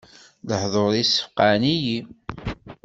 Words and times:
Lehduṛ-is 0.49 1.09
ssfeqɛen-iyi. 1.11 1.99